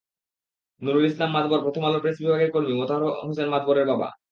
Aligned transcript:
নুরুল 0.81 1.05
ইসলাম 1.05 1.29
মাদবর 1.35 1.59
প্রথম 1.63 1.83
আলোর 1.85 2.01
প্রেস 2.01 2.17
বিভাগের 2.21 2.49
কর্মী 2.51 2.73
মোতাহার 2.73 3.03
হোসেন 3.21 3.47
মাদবরের 3.49 3.85
বাবা। 3.85 4.07